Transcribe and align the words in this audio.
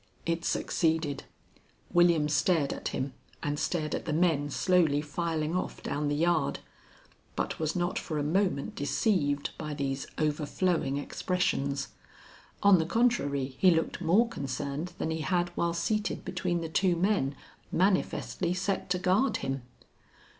It 0.25 0.43
succeeded. 0.45 1.25
William 1.93 2.27
stared 2.27 2.73
at 2.73 2.87
him 2.87 3.13
and 3.43 3.59
stared 3.59 3.93
at 3.93 4.05
the 4.05 4.13
men 4.13 4.49
slowly 4.49 4.99
filing 4.99 5.55
off 5.55 5.83
down 5.83 6.07
the 6.07 6.15
yard, 6.15 6.57
but 7.35 7.59
was 7.59 7.75
not 7.75 7.99
for 7.99 8.17
a 8.17 8.23
moment 8.23 8.73
deceived 8.73 9.51
by 9.59 9.75
these 9.75 10.07
overflowing 10.17 10.97
expressions. 10.97 11.89
On 12.63 12.79
the 12.79 12.85
contrary, 12.87 13.55
he 13.59 13.69
looked 13.69 14.01
more 14.01 14.27
concerned 14.27 14.93
than 14.97 15.11
he 15.11 15.21
had 15.21 15.49
while 15.49 15.75
seated 15.75 16.25
between 16.25 16.61
the 16.61 16.67
two 16.69 16.95
men 16.95 17.35
manifestly 17.71 18.55
set 18.55 18.89
to 18.89 18.97
guard 18.97 19.37
him. 19.45 19.61